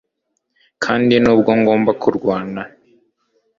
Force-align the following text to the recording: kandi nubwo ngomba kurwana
kandi 0.83 1.13
nubwo 1.23 1.51
ngomba 1.59 1.91
kurwana 2.01 2.61